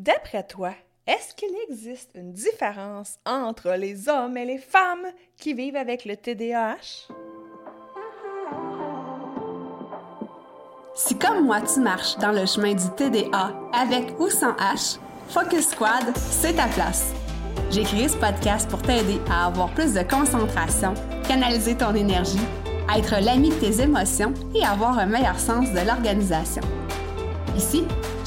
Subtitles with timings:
[0.00, 0.70] D'après toi,
[1.06, 5.04] est-ce qu'il existe une différence entre les hommes et les femmes
[5.36, 7.12] qui vivent avec le TDAH?
[10.94, 15.68] Si comme moi tu marches dans le chemin du TDA avec ou sans H, Focus
[15.68, 17.12] Squad, c'est ta place.
[17.70, 20.94] J'ai créé ce podcast pour t'aider à avoir plus de concentration,
[21.28, 22.46] canaliser ton énergie,
[22.96, 26.62] être l'ami de tes émotions et avoir un meilleur sens de l'organisation.
[27.54, 27.84] Ici,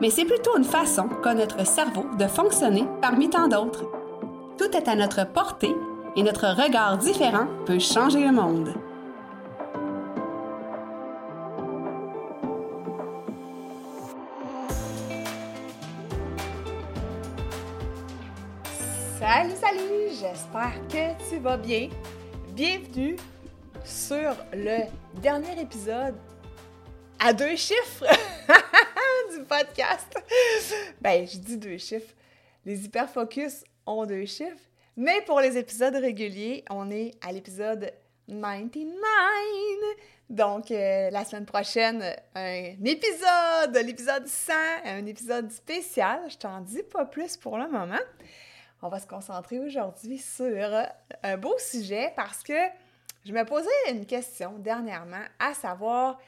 [0.00, 3.84] mais c'est plutôt une façon qu'a notre cerveau de fonctionner parmi tant d'autres.
[4.56, 5.74] Tout est à notre portée
[6.16, 8.74] et notre regard différent peut changer le monde.
[19.18, 20.08] Salut, salut!
[20.08, 21.88] J'espère que tu vas bien.
[22.54, 23.16] Bienvenue
[23.84, 24.80] sur le
[25.20, 26.14] dernier épisode
[27.18, 28.06] à deux chiffres
[29.44, 30.14] podcast.
[31.00, 32.14] Ben, je dis deux chiffres.
[32.64, 37.92] Les hyperfocus ont deux chiffres, mais pour les épisodes réguliers, on est à l'épisode
[38.28, 38.94] 99.
[40.28, 44.52] Donc, euh, la semaine prochaine, un épisode, l'épisode 100,
[44.84, 46.20] un épisode spécial.
[46.28, 47.98] Je t'en dis pas plus pour le moment
[48.82, 50.86] on va se concentrer aujourd'hui sur
[51.22, 52.58] un beau sujet parce que
[53.24, 56.18] je me posais une question dernièrement, à savoir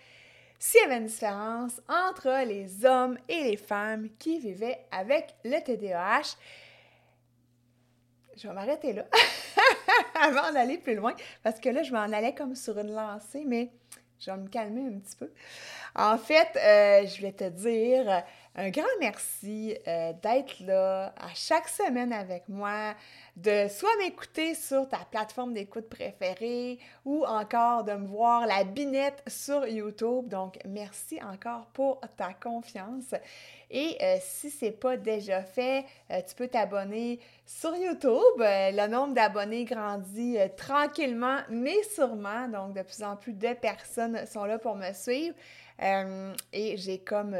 [0.63, 5.59] s'il y avait une différence entre les hommes et les femmes qui vivaient avec le
[5.59, 6.37] TDAH.
[8.37, 9.05] Je vais m'arrêter là
[10.15, 13.73] avant d'aller plus loin parce que là, je m'en allais comme sur une lancée, mais
[14.21, 15.33] je vais me calmer un petit peu.
[15.97, 18.23] En fait, euh, je voulais te dire
[18.55, 22.95] un grand merci euh, d'être là à chaque semaine avec moi,
[23.35, 29.23] de soit m'écouter sur ta plateforme d'écoute préférée ou encore de me voir la binette
[29.27, 30.29] sur YouTube.
[30.29, 33.15] Donc, merci encore pour ta confiance.
[33.71, 38.39] Et euh, si ce n'est pas déjà fait, euh, tu peux t'abonner sur YouTube.
[38.39, 42.49] le nombre d'abonnés grandit tranquillement, mais sûrement.
[42.49, 45.35] Donc, de plus en plus de personnes sont là pour me suivre.
[46.53, 47.35] et j'ai comme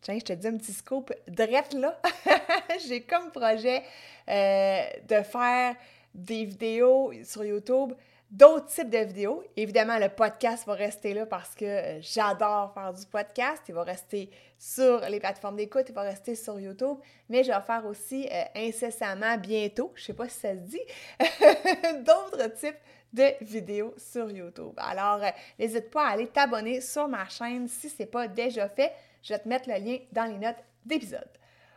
[0.00, 2.00] Tiens, je te dis un petit scoop direct là.
[2.86, 3.82] J'ai comme projet
[4.28, 5.74] euh, de faire
[6.14, 7.94] des vidéos sur YouTube,
[8.30, 9.42] d'autres types de vidéos.
[9.56, 13.62] Évidemment, le podcast va rester là parce que euh, j'adore faire du podcast.
[13.68, 16.98] Il va rester sur les plateformes d'écoute, il va rester sur YouTube,
[17.28, 20.60] mais je vais faire aussi euh, incessamment bientôt, je ne sais pas si ça se
[20.60, 20.80] dit,
[22.04, 22.78] d'autres types
[23.12, 24.74] de vidéos sur YouTube.
[24.76, 25.20] Alors,
[25.58, 28.92] n'hésite pas à aller t'abonner sur ma chaîne si ce n'est pas déjà fait.
[29.28, 31.28] Je vais te mettre le lien dans les notes d'épisode.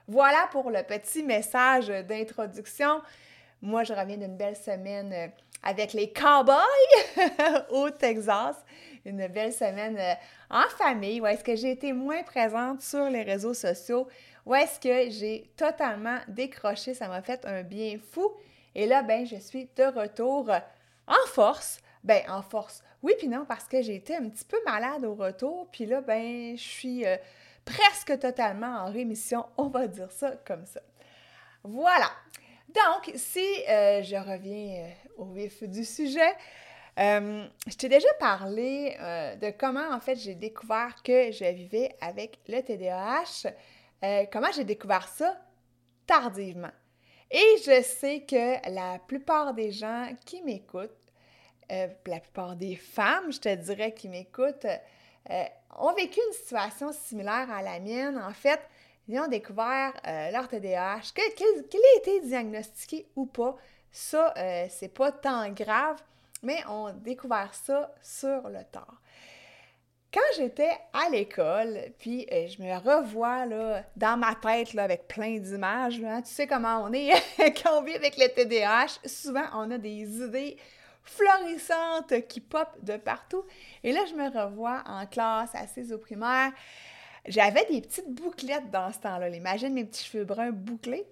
[0.07, 3.01] Voilà pour le petit message d'introduction.
[3.62, 5.28] Moi, je reviens d'une belle semaine euh,
[5.61, 6.56] avec les cowboys
[7.69, 8.56] au Texas.
[9.03, 10.13] Une belle semaine euh,
[10.50, 14.07] en famille où est-ce que j'ai été moins présente sur les réseaux sociaux,
[14.45, 16.94] où est-ce que j'ai totalement décroché?
[16.94, 18.31] Ça m'a fait un bien fou.
[18.73, 20.50] Et là, ben, je suis de retour
[21.06, 21.81] en force.
[22.01, 22.81] Ben, en force.
[23.03, 25.67] Oui, puis non, parce que j'ai été un petit peu malade au retour.
[25.69, 27.17] Puis là, ben, je suis euh,
[27.66, 29.45] presque totalement en rémission.
[29.57, 30.81] On va dire ça comme ça.
[31.63, 32.09] Voilà.
[32.69, 36.33] Donc, si euh, je reviens euh, au vif du sujet,
[36.97, 38.95] je t'ai déjà parlé
[39.41, 44.28] de comment, en fait, j'ai découvert que je vivais avec le TDAH.
[44.31, 45.38] comment j'ai découvert ça?
[46.05, 46.72] Tardivement.
[47.31, 51.01] Et je sais que la plupart des gens qui m'écoutent
[51.72, 54.67] euh, la plupart des femmes, je te dirais, qui m'écoutent,
[55.30, 55.44] euh,
[55.78, 58.18] ont vécu une situation similaire à la mienne.
[58.18, 58.59] En fait,
[59.08, 61.14] ils ont découvert euh, leur TDAH.
[61.14, 63.56] Qu'il ait été diagnostiqué ou pas,
[63.91, 64.34] ça,
[64.70, 66.02] c'est pas tant grave,
[66.44, 69.02] mais on a découvert ça sur le tard.
[70.14, 73.46] Quand j'étais à l'école, puis je me revois
[73.96, 77.12] dans ma tête avec plein d'images, hein, tu sais comment on est
[77.64, 80.58] quand on vit avec le TDAH, souvent on a des idées
[81.03, 83.44] florissante qui pop de partout.
[83.84, 86.52] Et là, je me revois en classe, assise au primaire.
[87.28, 89.30] J'avais des petites bouclettes dans ce temps-là.
[89.30, 91.06] Imagine mes petits cheveux bruns bouclés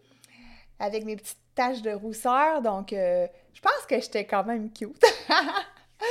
[0.79, 2.61] avec mes petites taches de rousseur.
[2.61, 5.03] Donc, euh, je pense que j'étais quand même cute.
[6.01, 6.05] Et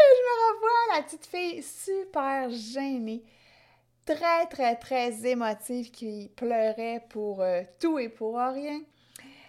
[0.00, 3.22] je me revois la petite fille super gênée,
[4.06, 8.80] très, très, très émotive qui pleurait pour euh, tout et pour rien.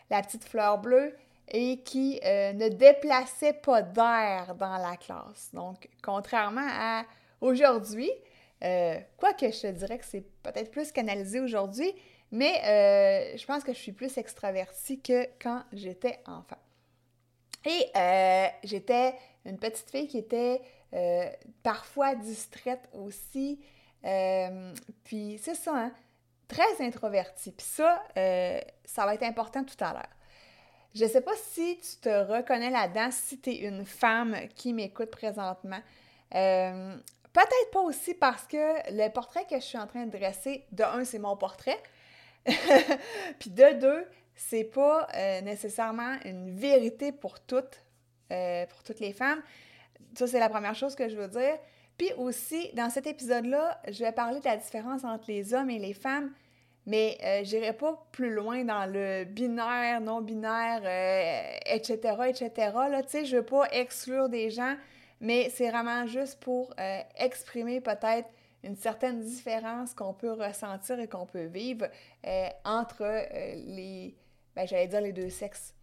[0.10, 1.16] la petite fleur bleue
[1.52, 5.50] et qui euh, ne déplaçait pas d'air dans la classe.
[5.54, 7.06] Donc, contrairement à
[7.42, 8.12] aujourd'hui,
[8.64, 11.94] euh, quoique je te dirais que c'est peut-être plus canalisé aujourd'hui,
[12.32, 16.58] mais euh, je pense que je suis plus extravertie que quand j'étais enfant.
[17.66, 17.92] Et
[18.64, 19.16] j'étais
[19.46, 20.62] une petite fille qui était
[21.62, 23.60] parfois distraite aussi.
[25.04, 25.92] puis c'est ça, hein?
[26.48, 27.52] très introvertie.
[27.52, 30.19] Puis ça, ça va être important tout à l'heure.
[31.00, 34.74] Je ne sais pas si tu te reconnais là-dedans, si tu es une femme qui
[34.74, 35.80] m'écoute présentement.
[36.36, 36.98] Euh,
[37.32, 38.58] peut-être pas aussi parce que
[38.92, 41.82] le portrait que je suis en train de dresser, de un, c'est mon portrait.
[43.40, 44.06] Puis de deux,
[44.36, 47.82] c'est pas euh, nécessairement une vérité pour toutes,
[48.34, 49.42] euh, pour toutes les femmes.
[50.16, 51.58] Ça, c'est la première chose que je veux dire.
[51.98, 55.80] Puis aussi, dans cet épisode-là, je vais parler de la différence entre les hommes et
[55.80, 56.34] les femmes
[56.90, 60.82] mais euh, je n'irai pas plus loin dans le binaire, non-binaire,
[61.68, 62.50] etc., euh, etc.
[62.90, 64.76] Là, tu sais, je veux pas exclure des gens,
[65.22, 68.28] mais c'est vraiment juste pour euh, exprimer peut-être
[68.64, 71.86] une certaine différence qu'on peut ressentir et qu'on peut vivre
[72.66, 73.04] entre
[73.68, 74.18] les,
[74.56, 75.76] ben, j'allais dire les deux sexes.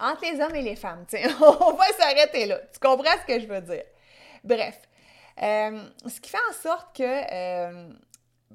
[0.00, 1.30] Entre les hommes et les femmes, tu sais.
[1.40, 2.58] On va s'arrêter là.
[2.72, 3.84] Tu comprends ce que je veux dire?
[4.42, 4.80] Bref.
[5.36, 7.92] ce qui fait en sorte que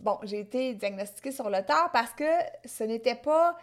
[0.01, 2.29] bon, j'ai été diagnostiquée sur le tard parce que
[2.65, 3.57] ce n'était pas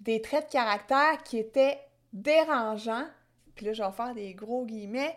[0.00, 1.78] des traits de caractère qui étaient
[2.12, 3.06] dérangeants,
[3.54, 5.16] puis là, je vais faire des gros guillemets,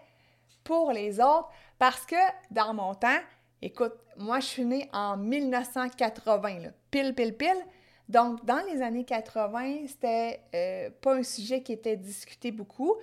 [0.64, 2.16] pour les autres, parce que
[2.52, 3.20] dans mon temps,
[3.62, 7.66] écoute, moi, je suis née en 1980, là, pile, pile, pile.
[8.08, 12.96] Donc, dans les années 80, c'était euh, pas un sujet qui était discuté beaucoup.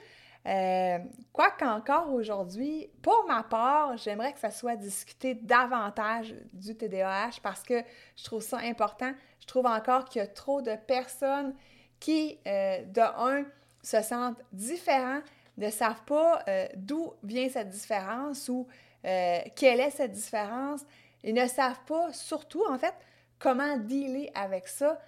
[0.47, 0.99] Euh,
[1.33, 7.65] quoi qu'encore aujourd'hui, pour ma part, j'aimerais que ça soit discuté davantage du TDAH parce
[7.65, 7.83] que
[8.17, 9.13] je trouve ça important.
[9.41, 11.55] Je trouve encore qu'il y a trop de personnes
[11.99, 13.45] qui, euh, de un,
[13.83, 15.21] se sentent différents,
[15.57, 18.67] ne savent pas euh, d'où vient cette différence ou
[19.03, 20.85] quelle est cette différence
[21.23, 22.95] et ne savent pas, surtout en fait,
[23.39, 25.01] comment dealer avec ça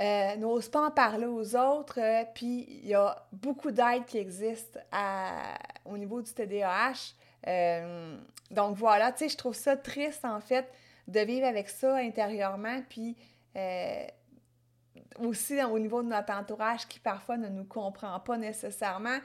[0.00, 4.78] euh, pas en parler aux autres, euh, puis il y a beaucoup d'aide qui existe
[5.84, 7.14] au niveau du TDAH.
[7.46, 8.18] Euh,
[8.50, 10.70] donc voilà, tu sais, je trouve ça triste en fait
[11.08, 13.16] de vivre avec ça intérieurement, puis
[15.18, 19.18] aussi au niveau de notre entourage qui parfois ne nous comprend pas nécessairement.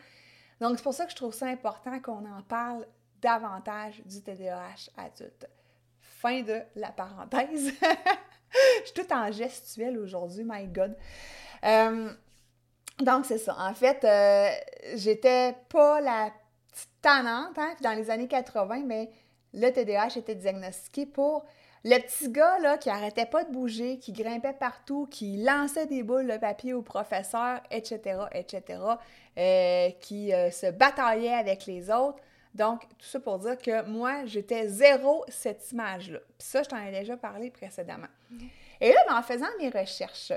[0.62, 2.86] Donc c'est pour ça que je trouve ça important qu'on en parle
[3.22, 5.48] davantage du TDAH adulte.
[6.00, 7.74] Fin de la parenthèse.
[8.82, 10.96] je suis tout en gestuel aujourd'hui, my God.
[11.64, 12.10] Euh,
[13.00, 13.56] donc, c'est ça.
[13.60, 14.50] En fait, euh,
[14.96, 16.32] j'étais pas la
[16.72, 19.10] petite tannante, hein, dans les années 80, mais
[19.54, 21.46] le TDAH était diagnostiqué pour
[21.84, 26.04] le petit gars là, qui arrêtait pas de bouger, qui grimpait partout, qui lançait des
[26.04, 28.80] boules de papier au professeur, etc., etc.,
[29.38, 32.20] euh, qui se bataillait avec les autres.
[32.54, 36.20] Donc, tout ça pour dire que moi, j'étais zéro cette image-là.
[36.38, 38.08] Puis ça, je t'en ai déjà parlé précédemment.
[38.80, 40.34] Et là, ben, en faisant mes recherches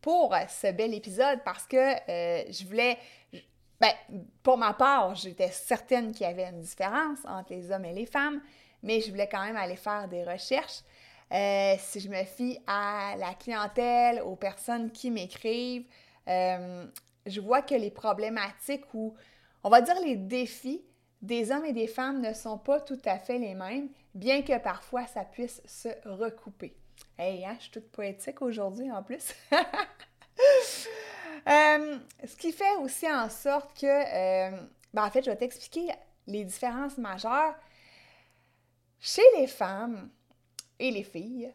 [0.00, 2.98] pour ce bel épisode, parce que euh, je voulais,
[3.80, 3.92] ben,
[4.42, 8.06] pour ma part, j'étais certaine qu'il y avait une différence entre les hommes et les
[8.06, 8.40] femmes,
[8.82, 10.80] mais je voulais quand même aller faire des recherches.
[11.32, 15.86] Euh, si je me fie à la clientèle, aux personnes qui m'écrivent,
[16.28, 16.86] euh,
[17.24, 19.14] je vois que les problématiques ou,
[19.62, 20.82] on va dire, les défis
[21.22, 24.58] des hommes et des femmes ne sont pas tout à fait les mêmes, bien que
[24.58, 26.76] parfois ça puisse se recouper.
[27.16, 29.34] Hey, hein, je suis toute poétique aujourd'hui en plus.
[31.48, 34.56] Euh, ce qui fait aussi en sorte que, euh,
[34.94, 35.88] ben, en fait, je vais t'expliquer
[36.28, 37.56] les différences majeures.
[39.00, 40.08] Chez les femmes
[40.78, 41.52] et les filles,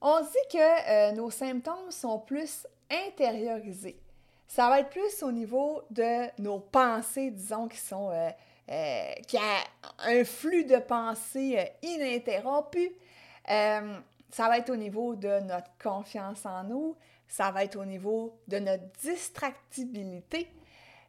[0.00, 4.00] on dit que euh, nos symptômes sont plus intériorisés.
[4.46, 8.12] Ça va être plus au niveau de nos pensées, disons, qui sont
[8.68, 9.64] euh, qui a
[10.00, 12.90] un flux de pensée euh, ininterrompu.
[13.48, 13.96] Euh,
[14.28, 16.96] ça va être au niveau de notre confiance en nous,
[17.28, 20.50] ça va être au niveau de notre distractibilité,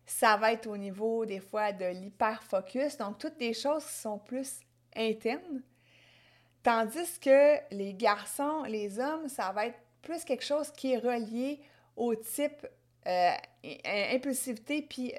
[0.06, 4.20] ça va être au niveau des fois de l'hyperfocus, donc toutes des choses qui sont
[4.20, 4.60] plus
[4.96, 5.64] internes.
[6.62, 11.60] Tandis que les garçons, les hommes, ça va être plus quelque chose qui est relié
[11.96, 12.68] au type
[13.04, 15.14] impulsivité puis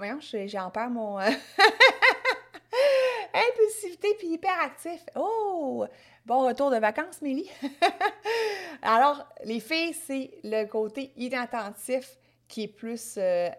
[0.00, 1.20] Voyons, j'en perds mon.
[1.20, 1.26] Euh,
[3.34, 5.04] impulsivité puis hyperactif.
[5.14, 5.84] Oh!
[6.24, 7.50] Bon retour de vacances, Mélie.
[8.82, 12.16] Alors, les filles, c'est le côté inattentif
[12.48, 13.50] qui est plus, euh,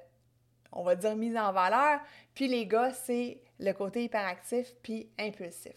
[0.71, 1.99] on va dire, mis en valeur.
[2.33, 5.75] Puis les gars, c'est le côté hyperactif puis impulsif.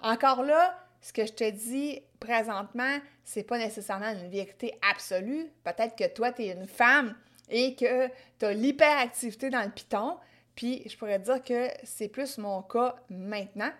[0.00, 5.50] Encore là, ce que je te dis présentement, c'est pas nécessairement une vérité absolue.
[5.62, 7.14] Peut-être que toi, tu es une femme
[7.48, 8.08] et que
[8.38, 10.18] tu as l'hyperactivité dans le piton,
[10.54, 13.70] puis je pourrais dire que c'est plus mon cas maintenant.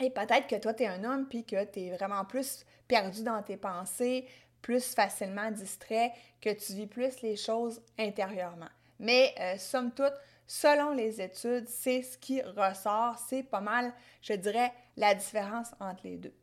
[0.00, 3.22] Et peut-être que toi, tu es un homme, puis que tu es vraiment plus perdu
[3.22, 4.26] dans tes pensées,
[4.62, 8.68] plus facilement distrait, que tu vis plus les choses intérieurement.
[8.98, 10.14] Mais euh, somme toute,
[10.46, 13.18] selon les études, c'est ce qui ressort.
[13.28, 16.34] C'est pas mal, je dirais, la différence entre les deux.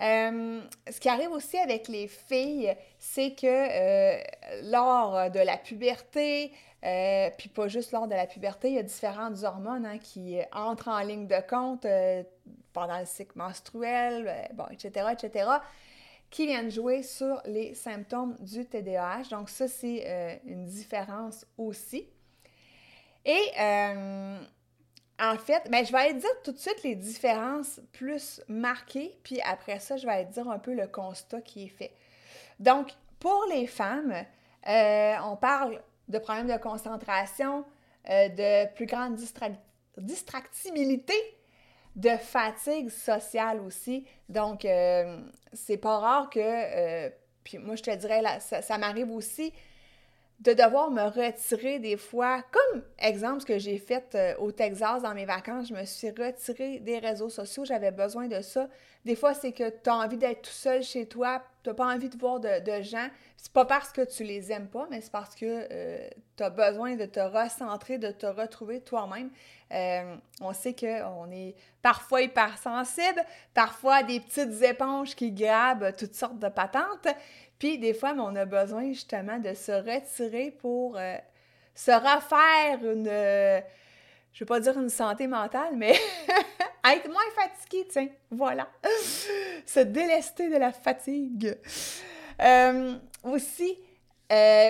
[0.00, 4.22] Euh, ce qui arrive aussi avec les filles, c'est que euh,
[4.64, 6.52] lors de la puberté,
[6.84, 10.38] euh, puis pas juste lors de la puberté, il y a différentes hormones hein, qui
[10.52, 11.86] entrent en ligne de compte
[12.72, 15.50] pendant le cycle menstruel, bon, etc., etc.,
[16.30, 19.30] qui viennent jouer sur les symptômes du TDAH.
[19.30, 22.06] Donc ça, c'est une différence aussi.
[23.24, 23.50] Et
[25.20, 29.40] en fait, ben, je vais aller dire tout de suite les différences plus marquées, puis
[29.40, 31.92] après ça, je vais aller dire un peu le constat qui est fait.
[32.60, 34.14] Donc, pour les femmes,
[34.68, 37.64] euh, on parle de problèmes de concentration,
[38.08, 39.16] euh, de plus grande
[39.96, 41.14] distractibilité,
[41.96, 44.06] de fatigue sociale aussi.
[44.28, 45.20] Donc, euh,
[45.52, 47.08] c'est pas rare que,
[47.42, 49.52] puis moi je te dirais, là, ça m'arrive aussi
[50.40, 55.02] de devoir me retirer des fois, comme exemple ce que j'ai fait euh, au Texas
[55.02, 58.68] dans mes vacances, je me suis retirée des réseaux sociaux, j'avais besoin de ça.
[59.04, 62.08] Des fois, c'est que tu as envie d'être tout seul chez toi, tu pas envie
[62.08, 63.08] de voir de, de gens.
[63.36, 66.50] C'est pas parce que tu les aimes pas, mais c'est parce que euh, tu as
[66.50, 69.30] besoin de te recentrer, de te retrouver toi-même.
[69.72, 73.22] Euh, on sait qu'on est parfois hypersensible,
[73.54, 77.08] parfois des petites éponges qui grabent toutes sortes de patentes.
[77.58, 81.16] Puis des fois, on a besoin justement de se retirer pour euh,
[81.74, 83.60] se refaire une, euh,
[84.32, 85.92] je ne vais pas dire une santé mentale, mais
[86.84, 88.68] être moins fatigué, tiens, voilà.
[89.66, 91.56] se délester de la fatigue.
[92.40, 93.76] Euh, aussi,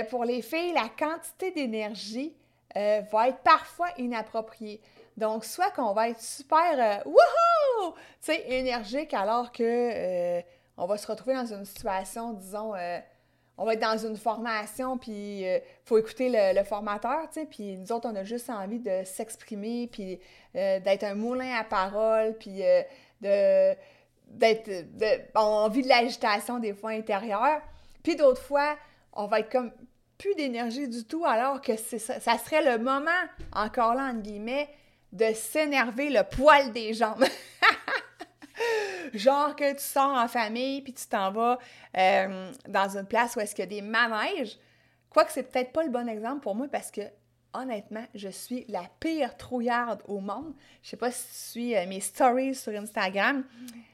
[0.08, 2.34] pour les filles, la quantité d'énergie
[2.74, 4.80] va être parfois inappropriée.
[5.16, 10.40] Donc, soit qu'on va être super, wouhou, tu sais, énergique alors que
[10.78, 12.98] on va se retrouver dans une situation, disons, euh,
[13.58, 17.46] on va être dans une formation, puis il euh, faut écouter le, formateur, tu sais,
[17.46, 20.20] puis nous autres, on a juste envie de s'exprimer, puis
[20.54, 22.62] euh, d'être un moulin à parole, puis
[23.20, 23.74] de
[24.30, 24.70] d'être...
[25.34, 27.60] on vit de l'agitation des fois intérieure,
[28.04, 28.76] puis d'autres fois,
[29.14, 29.72] on va être comme
[30.16, 33.10] plus d'énergie du tout, alors que ça, ça serait le moment,
[33.52, 34.68] encore là, entre guillemets,
[35.12, 37.24] de s'énerver le poil des jambes.
[39.14, 41.58] Genre que tu sors en famille puis tu t'en vas
[41.96, 44.58] euh, dans une place où est-ce qu'il y a des manèges.
[45.10, 47.02] Quoique c'est peut-être pas le bon exemple pour moi parce que
[47.54, 50.54] honnêtement, je suis la pire trouillarde au monde.
[50.82, 53.44] Je sais pas si tu suis euh, mes stories sur Instagram.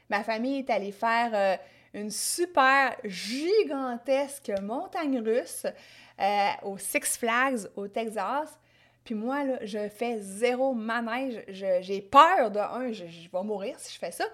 [0.09, 1.55] Ma famille est allée faire euh,
[1.93, 5.65] une super gigantesque montagne russe
[6.63, 8.57] au Six Flags au Texas.
[9.05, 11.43] Puis moi, là, je fais zéro manège.
[11.47, 14.25] J'ai peur de un, je, je, vais mourir si je fais ça.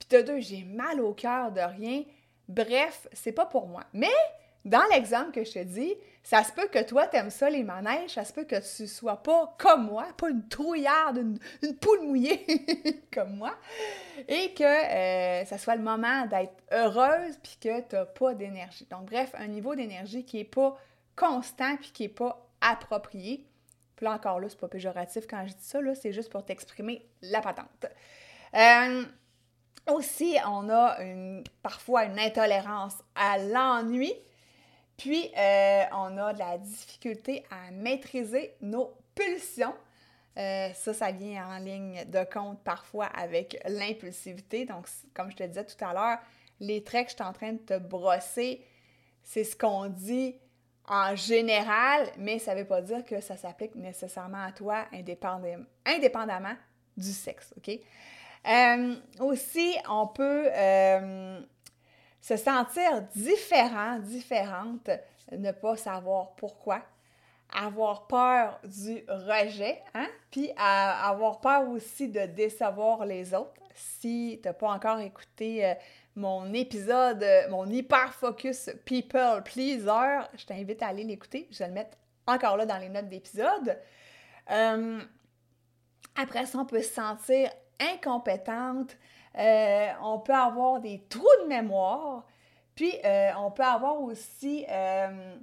[0.00, 2.02] Puis de deux, j'ai mal au cœur de rien.
[2.48, 3.84] Bref, c'est pas pour moi.
[3.92, 4.08] Mais
[4.64, 8.10] dans l'exemple que je te dis, ça se peut que toi, t'aimes ça, les manèges,
[8.10, 11.18] ça se peut que tu sois pas comme moi, pas une trouillarde,
[11.62, 12.44] une, poule mouillée
[13.12, 13.54] comme moi,
[14.28, 18.86] et que euh, ça soit le moment d'être heureuse puis que t'as pas d'énergie.
[18.90, 20.76] Donc, bref, un niveau d'énergie qui est pas
[21.16, 23.46] constant puis qui est pas approprié.
[23.96, 26.44] Puis là, encore là, c'est pas péjoratif quand je dis ça, là, c'est juste pour
[26.44, 27.86] t'exprimer la patente.
[28.54, 29.04] Euh,
[29.90, 30.96] aussi, on a
[31.62, 34.12] parfois une intolérance à l'ennui,
[34.96, 39.74] puis euh, on a de la difficulté à maîtriser nos pulsions.
[40.36, 44.64] Euh, ça, ça vient en ligne de compte parfois avec l'impulsivité.
[44.64, 46.18] Donc, comme je te disais tout à l'heure,
[46.60, 48.64] les traits que je suis en train de te brosser,
[49.22, 50.36] c'est ce qu'on dit
[50.86, 55.64] en général, mais ça ne veut pas dire que ça s'applique nécessairement à toi indépendamment,
[55.86, 56.56] indépendamment
[56.96, 57.78] du sexe, OK?
[58.46, 61.40] Euh, aussi, on peut euh,
[62.20, 64.88] se sentir différent, différente,
[65.30, 66.82] ne pas savoir pourquoi,
[67.52, 70.08] avoir peur du rejet, hein?
[70.30, 73.52] puis avoir peur aussi de décevoir les autres.
[73.74, 75.74] Si tu n'as pas encore écouté euh,
[76.16, 81.46] mon épisode, mon hyper focus People Pleaser, je t'invite à aller l'écouter.
[81.50, 83.78] Je vais le mettre encore là dans les notes d'épisode.
[86.16, 88.96] après ça, on peut se sentir incompétente,
[89.38, 92.24] euh, on peut avoir des trous de mémoire,
[92.74, 95.36] puis euh, on peut avoir aussi euh,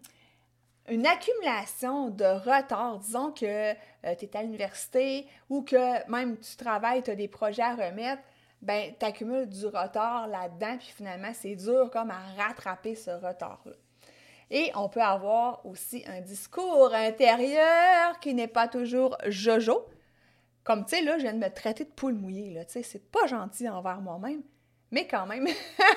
[0.89, 2.99] une accumulation de retard.
[2.99, 7.63] Disons que tu es à l'université ou que même tu travailles, tu as des projets
[7.63, 8.21] à remettre.
[8.61, 13.73] ben tu accumules du retard là-dedans, puis finalement, c'est dur comme à rattraper ce retard-là.
[14.49, 19.85] Et on peut avoir aussi un discours intérieur qui n'est pas toujours jojo.
[20.67, 22.83] Comme, tu sais, là, je viens de me traiter de poule mouillée, là, tu sais,
[22.83, 24.43] c'est pas gentil envers moi-même,
[24.91, 25.47] mais quand même,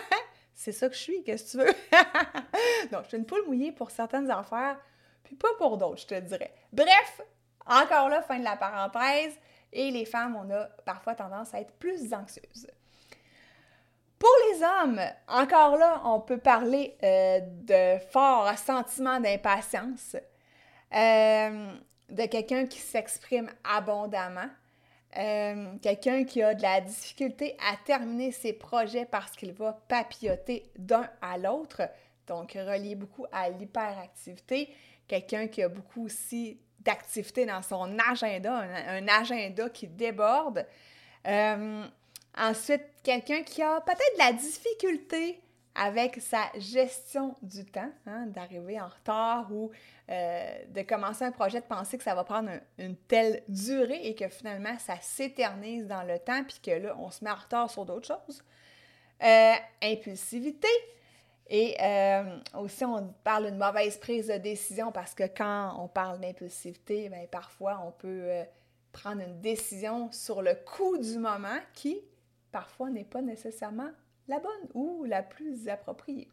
[0.54, 1.74] c'est ça que je suis, qu'est-ce que tu veux?
[2.92, 4.78] Donc, je suis une poule mouillée pour certaines affaires,
[5.24, 6.54] puis pas pour d'autres, je te dirais.
[6.72, 7.20] Bref,
[7.66, 9.36] encore là, fin de la parenthèse,
[9.72, 12.70] et les femmes, on a parfois tendance à être plus anxieuses.
[14.20, 20.14] Pour les hommes, encore là, on peut parler euh, de forts sentiments d'impatience,
[20.94, 21.72] euh,
[22.10, 24.48] de quelqu'un qui s'exprime abondamment,
[25.16, 30.70] euh, quelqu'un qui a de la difficulté à terminer ses projets parce qu'il va papilloter
[30.78, 31.82] d'un à l'autre,
[32.26, 34.68] donc relié beaucoup à l'hyperactivité,
[35.08, 40.64] quelqu'un qui a beaucoup aussi d'activité dans son agenda, un, agenda qui déborde.
[42.36, 45.40] Ensuite, quelqu'un qui a peut-être de la difficulté
[45.74, 49.70] avec sa gestion du temps, hein, d'arriver en retard ou
[50.10, 54.14] euh, de commencer un projet, de penser que ça va prendre une telle durée et
[54.14, 57.70] que finalement ça s'éternise dans le temps, puis que là, on se met en retard
[57.70, 58.42] sur d'autres choses.
[59.22, 60.68] Euh, impulsivité.
[61.52, 66.20] Et euh, aussi, on parle d'une mauvaise prise de décision parce que quand on parle
[66.20, 68.44] d'impulsivité, bien, parfois on peut
[68.92, 72.00] prendre une décision sur le coup du moment qui,
[72.52, 73.90] parfois n'est pas nécessairement
[74.30, 76.28] la bonne ou la plus appropriée.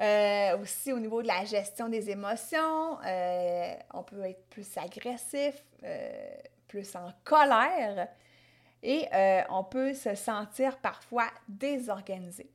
[0.00, 5.64] Euh, aussi au niveau de la gestion des émotions, euh, on peut être plus agressif,
[5.82, 6.36] euh,
[6.68, 8.06] plus en colère
[8.84, 9.06] et
[9.50, 12.48] on peut se sentir parfois désorganisé.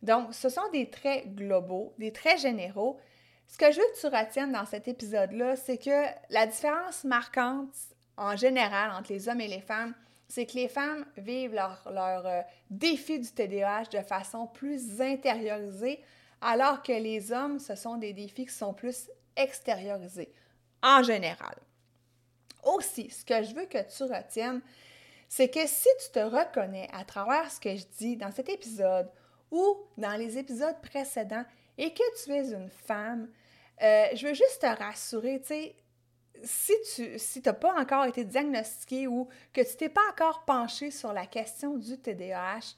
[0.00, 2.98] Donc, ce sont des traits globaux, des traits généraux.
[3.46, 7.74] Ce que je veux que tu retiennes dans cet épisode-là, c'est que la différence marquante
[8.16, 9.94] en général entre les hommes et les femmes,
[10.30, 16.00] c'est que les femmes vivent leur, leur euh, défi du TDAH de façon plus intériorisée,
[16.40, 20.32] alors que les hommes, ce sont des défis qui sont plus extériorisés,
[20.84, 21.56] en général.
[22.62, 24.60] Aussi, ce que je veux que tu retiennes,
[25.28, 29.10] c'est que si tu te reconnais à travers ce que je dis dans cet épisode
[29.50, 31.44] ou dans les épisodes précédents
[31.76, 33.28] et que tu es une femme,
[33.82, 35.76] euh, je veux juste te rassurer, tu sais,
[36.44, 41.12] si tu si pas encore été diagnostiqué ou que tu t'es pas encore penché sur
[41.12, 42.74] la question du TDAH,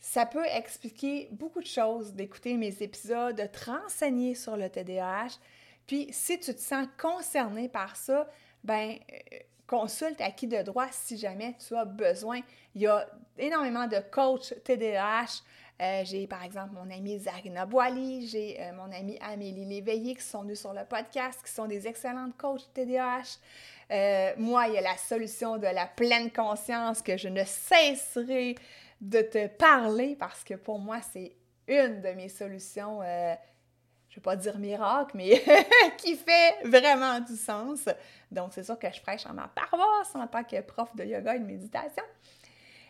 [0.00, 5.38] ça peut expliquer beaucoup de choses d'écouter mes épisodes, de te renseigner sur le TDAH.
[5.86, 8.28] Puis si tu te sens concerné par ça,
[8.62, 12.40] ben euh, consulte à qui de droit si jamais tu as besoin.
[12.74, 13.06] Il y a
[13.38, 15.42] énormément de coachs TDAH,
[15.82, 20.22] euh, j'ai par exemple mon amie Zarina Boily, j'ai euh, mon amie Amélie Léveillé qui
[20.22, 23.38] sont venues sur le podcast, qui sont des excellentes coachs TDAH.
[23.90, 28.54] Euh, moi, il y a la solution de la pleine conscience que je ne cesserai
[29.00, 31.32] de te parler parce que pour moi, c'est
[31.66, 35.42] une de mes solutions, je ne vais pas dire miracle, mais
[35.98, 37.88] qui fait vraiment du sens.
[38.30, 41.34] Donc, c'est sûr que je prêche en ma paroisse en tant que prof de yoga
[41.34, 42.04] et de méditation.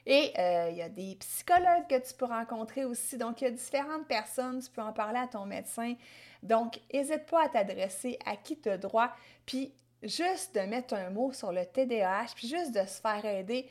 [0.06, 3.16] Et euh, il y a des psychologues que tu peux rencontrer aussi.
[3.16, 5.94] Donc, il y a différentes personnes, tu peux en parler à ton médecin.
[6.42, 9.10] Donc, n'hésite pas à t'adresser à qui tu as droit.
[9.46, 13.66] Puis, juste de mettre un mot sur le TDAH, puis juste de se faire aider,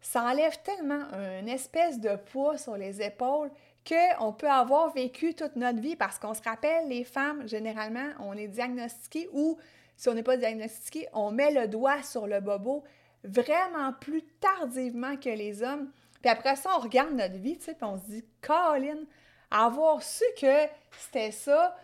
[0.00, 1.04] ça enlève tellement
[1.40, 3.50] une espèce de poids sur les épaules
[3.88, 8.34] qu'on peut avoir vécu toute notre vie parce qu'on se rappelle, les femmes, généralement, on
[8.34, 9.58] est diagnostiqué ou
[9.96, 12.84] si on n'est pas diagnostiqué, on met le doigt sur le bobo
[13.24, 15.90] vraiment plus tardivement que les hommes.
[16.20, 19.04] Puis après ça, on regarde notre vie, tu sais, puis on se dit, Colin,
[19.50, 21.76] avoir su que c'était ça,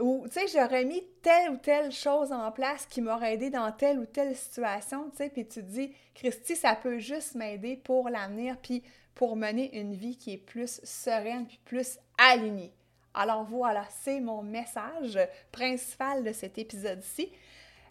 [0.00, 3.72] ou, tu sais, j'aurais mis telle ou telle chose en place qui m'aurait aidé dans
[3.72, 7.76] telle ou telle situation, tu sais, puis tu te dis, Christy, ça peut juste m'aider
[7.76, 8.82] pour l'avenir, puis
[9.14, 12.72] pour mener une vie qui est plus sereine, puis plus alignée.
[13.14, 15.18] Alors voilà, c'est mon message
[15.50, 17.32] principal de cet épisode-ci.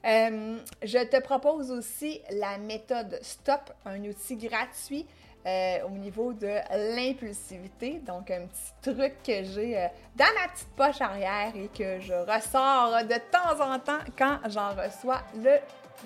[0.05, 5.05] Euh, je te propose aussi la méthode STOP, un outil gratuit
[5.45, 6.59] euh, au niveau de
[6.95, 8.01] l'impulsivité.
[8.05, 12.13] Donc, un petit truc que j'ai euh, dans ma petite poche arrière et que je
[12.13, 15.57] ressors de temps en temps quand j'en reçois le...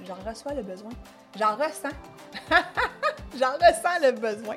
[0.07, 0.91] J'en reçois le besoin.
[1.37, 1.89] J'en ressens.
[3.37, 4.55] j'en ressens le besoin.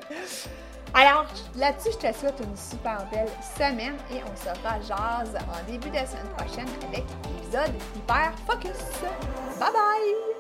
[0.94, 1.26] Alors,
[1.56, 3.28] là-dessus, je te souhaite une super belle
[3.58, 4.44] semaine et on se
[4.86, 9.02] jazz en début de semaine prochaine avec l'épisode Hyper Focus.
[9.58, 10.33] Bye bye!